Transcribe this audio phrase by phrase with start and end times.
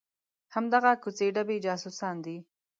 [0.55, 2.37] همدغه کوڅې ډبي جاسوسان دي.